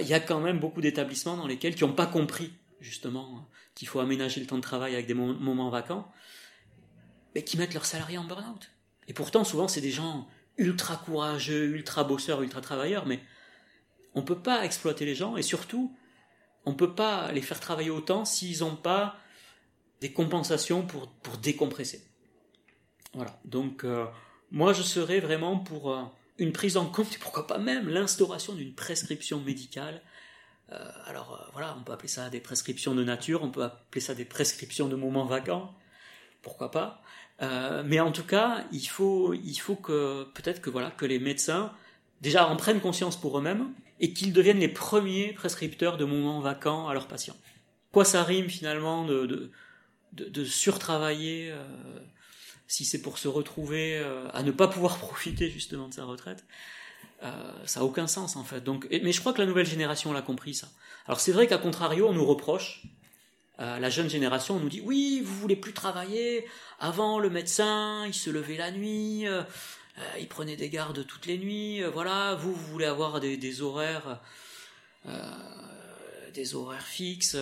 [0.00, 3.88] il y a quand même beaucoup d'établissements dans lesquels qui n'ont pas compris justement qu'il
[3.88, 6.12] faut aménager le temps de travail avec des moments vacants,
[7.34, 8.70] mais qui mettent leurs salariés en burn-out.
[9.06, 13.18] Et pourtant, souvent, c'est des gens ultra courageux, ultra bosseurs, ultra travailleurs, mais
[14.18, 15.94] on ne peut pas exploiter les gens et surtout,
[16.64, 19.14] on ne peut pas les faire travailler autant s'ils n'ont pas
[20.00, 22.02] des compensations pour, pour décompresser.
[23.14, 23.38] Voilà.
[23.44, 24.06] Donc, euh,
[24.50, 26.02] moi, je serais vraiment pour euh,
[26.38, 30.02] une prise en compte et pourquoi pas même l'instauration d'une prescription médicale.
[30.72, 34.16] Euh, alors, voilà, on peut appeler ça des prescriptions de nature, on peut appeler ça
[34.16, 35.76] des prescriptions de moments vacants.
[36.42, 37.02] Pourquoi pas
[37.84, 41.72] Mais en tout cas, il faut, il faut que peut-être que voilà que les médecins
[42.20, 46.88] déjà en prennent conscience pour eux-mêmes et qu'ils deviennent les premiers prescripteurs de moments vacants
[46.88, 47.36] à leurs patients.
[47.92, 49.50] Quoi ça rime finalement de,
[50.12, 51.64] de, surtravailler euh,
[52.66, 56.44] si c'est pour se retrouver euh, à ne pas pouvoir profiter justement de sa retraite?
[57.24, 58.62] Euh, ça n'a aucun sens en fait.
[58.62, 60.68] Donc, mais je crois que la nouvelle génération l'a compris ça.
[61.06, 62.82] Alors c'est vrai qu'à contrario, on nous reproche,
[63.58, 66.46] la jeune génération, on nous dit oui, vous voulez plus travailler.
[66.78, 69.42] Avant, le médecin, il se levait la nuit, euh,
[70.18, 74.20] il prenait des gardes toutes les nuits, euh, voilà, vous, vous voulez avoir des, horaires,
[75.06, 77.36] euh, des horaires fixes,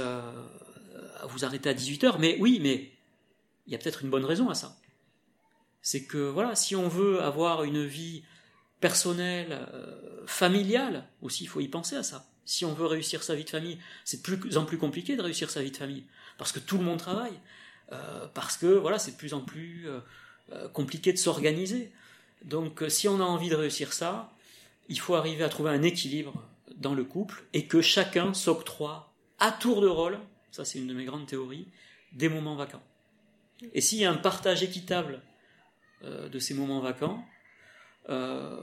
[1.29, 2.93] vous arrêter à 18h, mais oui, mais
[3.67, 4.77] il y a peut-être une bonne raison à ça.
[5.83, 8.25] C'est que, voilà, si on veut avoir une vie
[8.81, 9.67] personnelle,
[10.27, 12.27] familiale, aussi, il faut y penser à ça.
[12.45, 15.23] Si on veut réussir sa vie de famille, c'est de plus en plus compliqué de
[15.23, 16.05] réussir sa vie de famille,
[16.39, 17.39] parce que tout le monde travaille,
[18.35, 19.89] parce que, voilà, c'est de plus en plus
[20.73, 21.93] compliqué de s'organiser.
[22.45, 24.33] Donc euh, si on a envie de réussir ça,
[24.89, 26.43] il faut arriver à trouver un équilibre
[26.77, 30.19] dans le couple et que chacun s'octroie à tour de rôle,
[30.51, 31.67] ça c'est une de mes grandes théories,
[32.13, 32.83] des moments vacants.
[33.73, 35.23] Et s'il y a un partage équitable
[36.05, 37.25] euh, de ces moments vacants,
[38.09, 38.61] euh,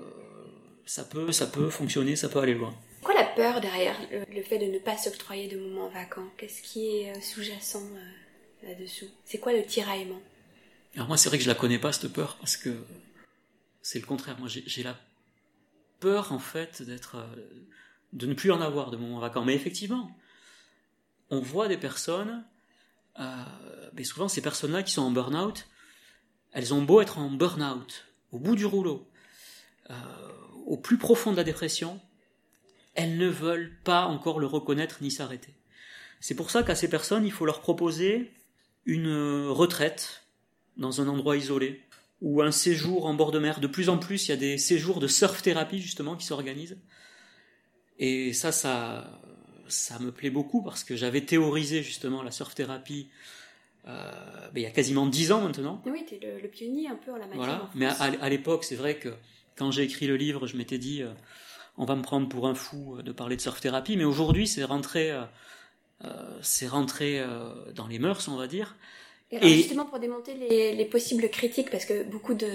[0.86, 2.74] ça, peut, ça peut fonctionner, ça peut aller loin.
[3.02, 6.30] Pourquoi la peur derrière le, fait de ne pas s'octroyer de moments vacants?
[6.38, 7.84] Qu'est-ce qui est sous-jacent
[8.64, 9.08] là-dessous?
[9.26, 10.22] C'est quoi le tiraillement?
[10.96, 12.70] Alors moi c'est vrai que je la connais pas cette peur parce que
[13.84, 14.40] c'est le contraire.
[14.40, 14.98] Moi, j'ai la
[16.00, 17.36] peur, en fait, d'être, euh,
[18.14, 19.46] de ne plus en avoir de moments vacants.
[19.46, 20.18] Mais effectivement,
[21.30, 22.44] on voit des personnes,
[23.20, 23.44] euh,
[23.94, 25.68] mais souvent ces personnes-là qui sont en burn-out,
[26.54, 29.08] elles ont beau être en burn-out, au bout du rouleau,
[29.90, 29.94] euh,
[30.66, 32.00] au plus profond de la dépression,
[32.96, 35.54] elles ne veulent pas encore le reconnaître ni s'arrêter.
[36.22, 38.32] C'est pour ça qu'à ces personnes, il faut leur proposer
[38.86, 40.26] une retraite
[40.78, 41.84] dans un endroit isolé,
[42.24, 43.60] ou un séjour en bord de mer.
[43.60, 46.78] De plus en plus, il y a des séjours de surf-thérapie justement qui s'organisent.
[48.00, 49.20] Et ça, ça,
[49.68, 53.10] ça me plaît beaucoup parce que j'avais théorisé justement la surf-thérapie
[53.86, 54.12] euh,
[54.54, 55.82] ben, il y a quasiment dix ans maintenant.
[55.86, 57.38] Oui, tu es le, pionnier un peu en la matière.
[57.38, 59.10] Voilà, mais à, l'époque, c'est vrai que
[59.58, 61.12] quand j'ai écrit le livre, je m'étais dit, euh,
[61.78, 65.12] on va me prendre pour un fou de parler de surf-thérapie, mais aujourd'hui, c'est rentré,
[65.12, 67.22] euh, c'est rentré
[67.76, 68.78] dans les mœurs, on va dire.
[69.42, 72.48] Et, justement pour démonter les, possibles critiques, parce que beaucoup de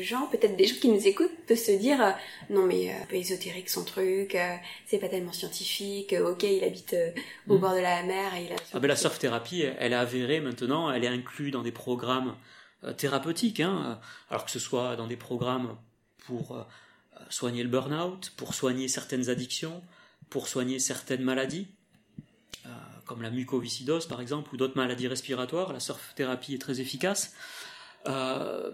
[0.00, 2.10] gens, peut-être des gens qui nous écoutent, peuvent se dire euh,
[2.50, 6.14] non mais euh, pas ésotérique son truc, euh, c'est pas tellement scientifique.
[6.18, 6.96] ok, il habite
[7.48, 7.60] au mm.
[7.60, 8.56] bord de la mer et il a.
[8.72, 12.34] Ah ben la surf thérapie, elle est avérée maintenant, elle est inclue dans des programmes
[12.96, 15.76] thérapeutiques, hein, alors que ce soit dans des programmes
[16.26, 16.66] pour
[17.30, 19.82] soigner le burn-out, pour soigner certaines addictions,
[20.28, 21.68] pour soigner certaines maladies
[23.06, 27.34] comme la mucoviscidose par exemple, ou d'autres maladies respiratoires, la surf thérapie est très efficace.
[28.06, 28.70] Euh,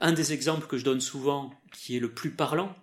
[0.00, 2.74] un des exemples que je donne souvent, qui est le plus parlant,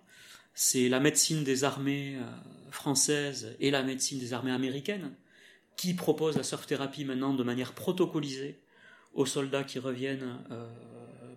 [0.54, 5.12] c'est la médecine des armées euh, françaises et la médecine des armées américaines,
[5.76, 8.60] qui proposent la surf thérapie maintenant de manière protocolisée
[9.14, 10.68] aux soldats qui reviennent euh,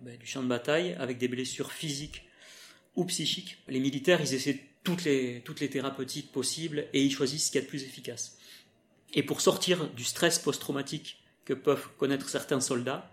[0.02, 2.28] ben, du champ de bataille avec des blessures physiques
[2.94, 3.58] ou psychiques.
[3.68, 7.58] Les militaires, ils essaient toutes les, toutes les thérapeutiques possibles et ils choisissent ce qui
[7.58, 8.38] est le plus efficace.
[9.12, 13.10] Et pour sortir du stress post-traumatique que peuvent connaître certains soldats,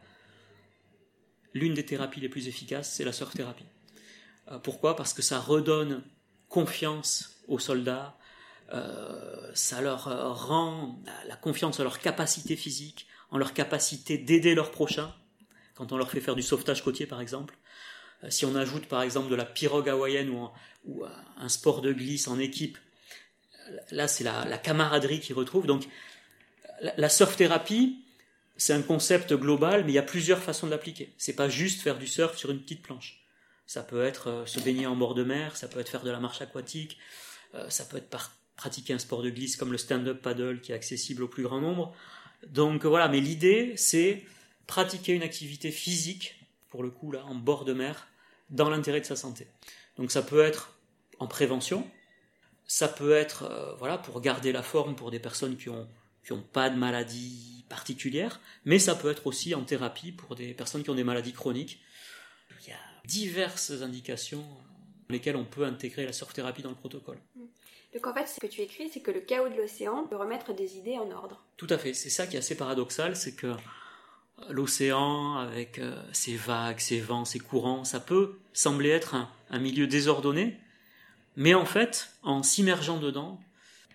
[1.53, 3.65] l'une des thérapies les plus efficaces, c'est la surf-thérapie.
[4.49, 4.95] Euh, pourquoi?
[4.95, 6.03] Parce que ça redonne
[6.49, 8.17] confiance aux soldats,
[8.73, 14.55] euh, ça leur euh, rend la confiance en leur capacité physique, en leur capacité d'aider
[14.55, 15.13] leurs prochains,
[15.75, 17.57] quand on leur fait faire du sauvetage côtier par exemple.
[18.29, 20.29] si on ajoute par exemple de la pirogue hawaïenne
[20.85, 21.03] ou
[21.37, 22.77] un sport de glisse en équipe
[23.91, 25.65] là, c'est la, camaraderie qui retrouve.
[25.65, 25.87] Donc,
[26.81, 28.03] la, surf thérapie,
[28.57, 31.13] c'est un concept global, mais il y a plusieurs façons de l'appliquer.
[31.17, 33.25] C'est pas juste faire du surf sur une petite planche.
[33.67, 36.11] Ça peut être euh, se baigner en bord de mer, ça peut être faire de
[36.11, 36.97] la marche aquatique,
[37.55, 38.09] euh, ça peut être
[38.57, 41.61] pratiquer un sport de glisse comme le stand-up paddle qui est accessible au plus grand
[41.61, 41.95] nombre.
[42.47, 44.25] Donc voilà, mais l'idée c'est
[44.67, 48.07] pratiquer une activité physique, pour le coup là, en bord de mer,
[48.49, 49.47] dans l'intérêt de sa santé.
[49.97, 50.77] Donc ça peut être
[51.19, 51.89] en prévention,
[52.71, 55.89] ça peut être euh, voilà pour garder la forme pour des personnes qui ont
[56.23, 60.53] qui n'ont pas de maladie particulière, mais ça peut être aussi en thérapie pour des
[60.53, 61.81] personnes qui ont des maladies chroniques.
[62.61, 64.45] Il y a diverses indications
[65.09, 67.17] dans lesquelles on peut intégrer la surf-thérapie dans le protocole.
[67.93, 70.53] Donc en fait, ce que tu écris, c'est que le chaos de l'océan peut remettre
[70.53, 71.43] des idées en ordre.
[71.57, 71.93] Tout à fait.
[71.93, 73.53] C'est ça qui est assez paradoxal, c'est que
[74.49, 79.87] l'océan, avec euh, ses vagues, ses vents, ses courants, ça peut sembler être un, milieu
[79.87, 80.57] désordonné,
[81.35, 83.39] mais en fait, en s'immergeant dedans,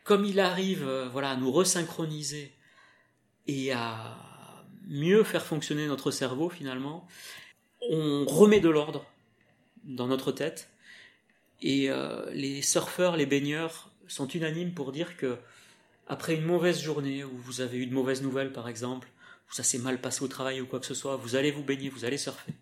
[0.05, 2.53] comme il arrive euh, voilà, à nous resynchroniser
[3.47, 4.17] et à
[4.87, 7.07] mieux faire fonctionner notre cerveau finalement,
[7.91, 9.05] on remet de l'ordre
[9.85, 10.69] dans notre tête.
[11.63, 15.37] Et euh, les surfeurs, les baigneurs sont unanimes pour dire que
[16.09, 19.09] après une mauvaise journée où vous avez eu de mauvaises nouvelles par exemple,
[19.51, 21.63] où ça s'est mal passé au travail ou quoi que ce soit, vous allez vous
[21.63, 22.53] baigner, vous allez surfer.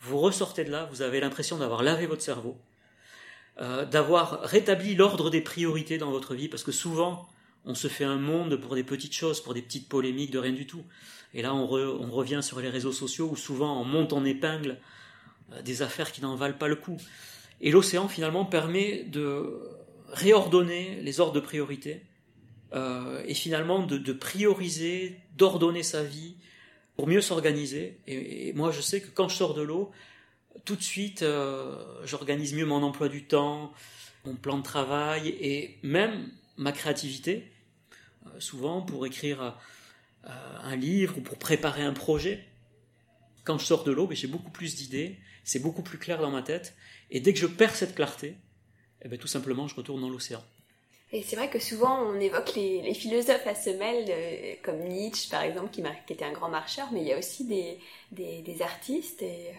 [0.00, 2.58] Vous ressortez de là, vous avez l'impression d'avoir lavé votre cerveau,
[3.60, 7.28] euh, d'avoir rétabli l'ordre des priorités dans votre vie, parce que souvent
[7.64, 10.52] on se fait un monde pour des petites choses, pour des petites polémiques de rien
[10.52, 10.84] du tout.
[11.32, 14.78] Et là, on, revient sur les réseaux sociaux où souvent on monte en épingle
[15.52, 16.96] euh, des affaires qui n'en valent pas le coup.
[17.60, 19.60] Et l'océan, finalement, permet de
[20.08, 22.02] réordonner les ordres de priorité
[22.72, 26.36] euh, et finalement de, prioriser, d'ordonner sa vie
[26.96, 27.98] pour mieux s'organiser.
[28.06, 29.90] Et, moi, je sais que quand je sors de l'eau,
[30.64, 33.72] tout de suite, euh, j'organise mieux mon emploi du temps,
[34.24, 37.50] mon plan de travail et même ma créativité.
[38.38, 39.56] souvent, pour écrire
[40.26, 40.30] euh,
[40.62, 42.44] un livre ou pour préparer un projet,
[43.44, 46.42] quand je sors de l'eau, j'ai beaucoup plus d'idées, c'est beaucoup plus clair dans ma
[46.42, 46.74] tête,
[47.10, 48.36] et dès que je perds cette clarté,
[49.02, 50.42] eh ben, tout simplement, je retourne dans l'océan.
[51.12, 55.42] Et c'est vrai que souvent on évoque les, philosophes à semelles euh, comme Nietzsche par
[55.42, 55.80] exemple qui,
[56.12, 59.52] était un grand marcheur, mais il y a aussi des, artistes et, euh,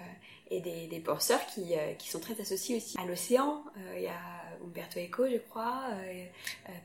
[0.51, 3.63] et des, des, penseurs qui, qui, sont très associés aussi à l'océan.
[3.95, 4.19] il y a
[4.63, 5.83] Umberto Eco, je crois,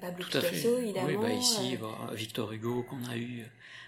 [0.00, 1.08] Pablo Picasso évidemment.
[1.08, 1.76] Oui, bah ici,
[2.12, 3.44] Victor Hugo qu'on a eu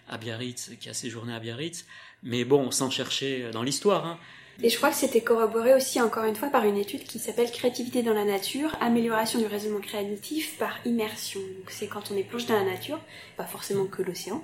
[0.08, 1.86] à Biarritz, qui a séjourné à Biarritz,
[2.22, 4.06] mais bon, sans chercher dans l'histoire.
[4.06, 4.18] Hein.
[4.62, 7.50] Et je crois que c'était corroboré aussi, encore une fois, par une étude qui s'appelle
[7.50, 11.40] Créativité dans la nature, amélioration du raisonnement créatif par immersion.
[11.40, 13.00] Donc c'est quand on est plongé dans la nature,
[13.36, 14.42] pas forcément que l'océan,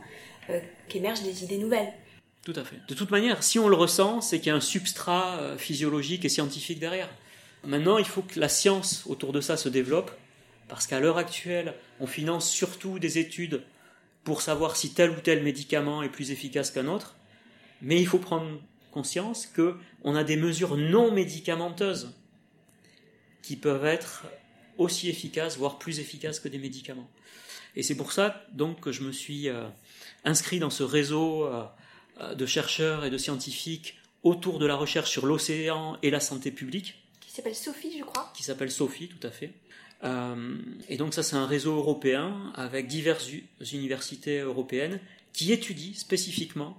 [0.51, 1.93] euh, qu'émergent des idées nouvelles.
[2.51, 2.81] Tout à fait.
[2.89, 6.25] De toute manière, si on le ressent, c'est qu'il y a un substrat euh, physiologique
[6.25, 7.11] et scientifique derrière.
[7.63, 10.11] Maintenant, il faut que la science autour de ça se développe,
[10.67, 13.63] parce qu'à l'heure actuelle, on finance surtout des études
[14.25, 17.17] pour savoir si tel ou tel médicament est plus efficace qu'un autre,
[17.83, 18.59] mais il faut prendre
[18.93, 22.15] conscience que on a des mesures non médicamenteuses
[23.43, 24.25] qui peuvent être
[24.79, 27.11] aussi efficaces, voire plus efficaces que des médicaments.
[27.77, 29.69] Et c'est pour ça donc que je me suis euh,
[30.25, 31.65] inscrit dans ce réseau euh,
[32.35, 37.03] de chercheurs et de scientifiques autour de la recherche sur l'océan et la santé publique.
[37.21, 38.33] Qui s'appelle Sophie, je crois.
[38.35, 39.53] Qui s'appelle Sophie, tout à fait.
[40.05, 40.55] Euh,
[40.89, 43.29] et donc ça, c'est un réseau européen avec diverses
[43.73, 45.01] universités européennes
[45.33, 46.77] qui étudient spécifiquement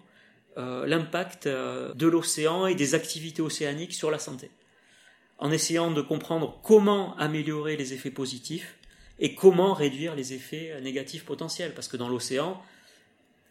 [0.58, 4.52] euh, l'impact euh, de l'océan et des activités océaniques sur la santé,
[5.38, 8.76] en essayant de comprendre comment améliorer les effets positifs
[9.20, 11.74] et comment réduire les effets négatifs potentiels.
[11.74, 12.62] Parce que dans l'océan,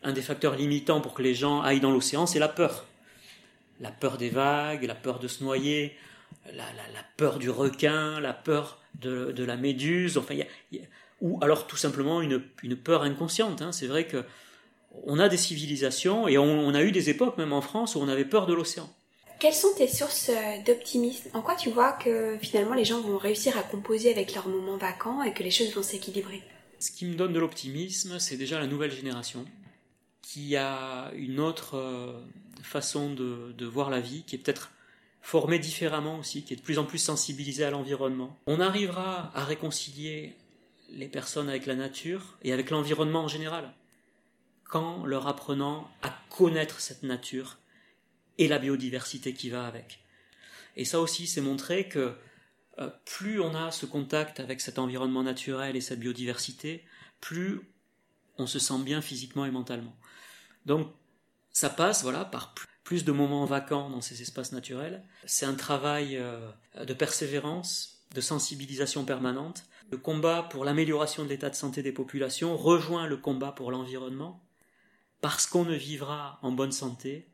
[0.02, 2.86] un des facteurs limitants pour que les gens aillent dans l'océan, c'est la peur.
[3.80, 5.96] La peur des vagues, la peur de se noyer,
[6.52, 6.64] la,
[7.16, 10.34] peur du requin, la peur de, la méduse, enfin,
[11.20, 12.40] ou alors tout simplement une,
[12.76, 13.62] peur inconsciente.
[13.62, 13.72] Hein.
[13.72, 14.24] C'est vrai que
[15.04, 18.08] on a des civilisations et on, a eu des époques, même en France, où on
[18.08, 18.88] avait peur de l'océan.
[19.38, 21.30] Quelles sont tes sources euh, d'optimisme?
[21.32, 24.76] En quoi tu vois que finalement les gens vont réussir à composer avec leurs moments
[24.76, 26.42] vacants et que les choses vont s'équilibrer?
[26.80, 29.44] Ce qui me donne de l'optimisme, c'est déjà la nouvelle génération
[30.28, 32.12] qui a une autre euh,
[32.62, 34.70] façon de voir la vie, qui est peut-être
[35.22, 38.38] formé différemment aussi, qui est de plus en plus sensibilisé à l'environnement.
[38.46, 40.36] On arrivera à réconcilier
[40.90, 43.72] les personnes avec la nature et avec l'environnement en général,
[44.64, 47.56] quand leur apprenant à connaître cette nature
[48.36, 50.00] et la biodiversité qui va avec.
[50.76, 52.12] Et ça aussi, c'est montrer que
[52.80, 56.84] euh, plus on a ce contact avec cet environnement naturel et cette biodiversité,
[57.22, 57.62] plus
[58.36, 59.96] on se sent bien physiquement et mentalement.
[60.66, 60.88] Donc,
[61.50, 62.54] ça passe, voilà, par
[62.84, 65.04] plus de moments vacants dans ces espaces naturels.
[65.26, 66.50] C'est un travail euh,
[66.82, 69.64] de persévérance, de sensibilisation permanente.
[69.90, 74.42] Le combat pour l'amélioration de l'état de santé des populations rejoint le combat pour l'environnement,
[75.20, 77.28] parce qu'on ne vivra en bonne santé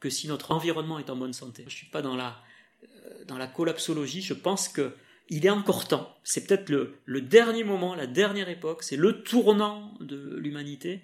[0.00, 1.62] que si notre environnement est en bonne santé.
[1.62, 2.36] Je ne suis pas dans la
[2.82, 4.94] euh, dans la collapsologie, je pense que
[5.28, 6.16] il est encore temps.
[6.24, 11.02] C'est peut-être le, le, dernier moment, la dernière époque, c'est le tournant de l'humanité,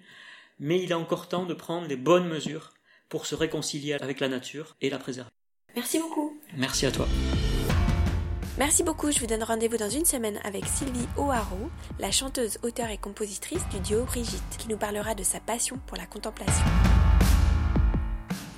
[0.59, 2.71] mais il est encore temps de prendre les bonnes mesures
[3.09, 5.29] pour se réconcilier avec la nature et la préserver.
[5.75, 6.39] Merci beaucoup.
[6.55, 7.07] Merci à toi.
[8.57, 12.89] Merci beaucoup, je vous donne rendez-vous dans une semaine avec Sylvie O'Haraud, la chanteuse, auteure
[12.89, 16.65] et compositrice du duo Brigitte, qui nous parlera de sa passion pour la contemplation.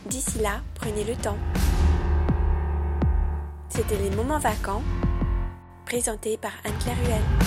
[0.05, 1.37] D'ici là, prenez le temps.
[3.67, 4.83] C'était les moments vacants,
[5.85, 7.38] présentés par Anne-Claire Huel.